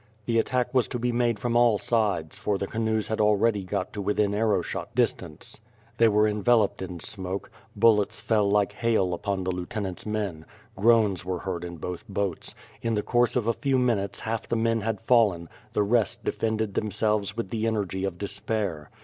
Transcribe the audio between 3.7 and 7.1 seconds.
to within arrow shot distance. They were enveloped in